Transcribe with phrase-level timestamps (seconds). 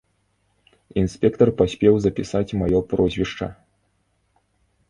[1.01, 3.47] Інспектар паспеў запісаць маё прозвішча.